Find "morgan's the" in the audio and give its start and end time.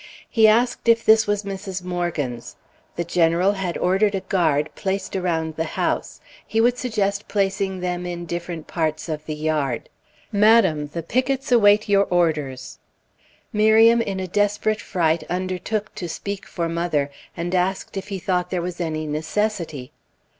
1.83-3.03